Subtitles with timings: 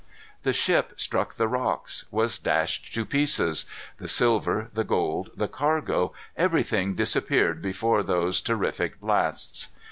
[0.41, 3.67] The ship struck the rocks was dashed to pieces;
[3.99, 9.67] the silver, the gold, the cargo, everything disappeared before those terrific blasts.